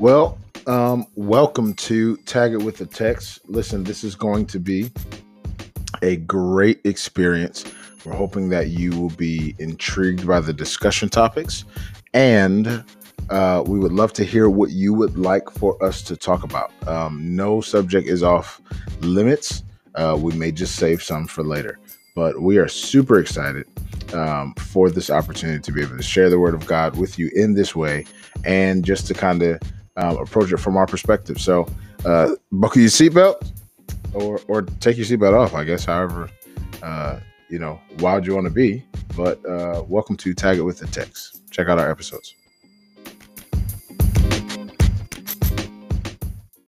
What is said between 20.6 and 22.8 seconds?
save some for later, but we are